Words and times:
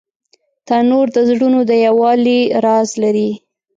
تنور 0.67 1.07
د 1.15 1.17
زړونو 1.29 1.59
د 1.69 1.71
یووالي 1.85 2.39
راز 2.65 2.89
لري 3.03 3.29